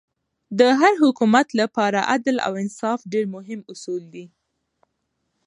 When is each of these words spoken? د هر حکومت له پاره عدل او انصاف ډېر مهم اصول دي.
د 0.59 0.61
هر 0.79 0.93
حکومت 1.03 1.47
له 1.59 1.65
پاره 1.75 2.01
عدل 2.13 2.35
او 2.47 2.53
انصاف 2.63 2.99
ډېر 3.13 3.25
مهم 3.35 3.59
اصول 3.71 4.03
دي. 4.13 4.25